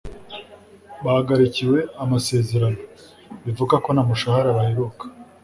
[1.03, 2.79] bahagarikiwe amasezerano,
[3.45, 5.03] bivuga ko nta mushahara baheruka.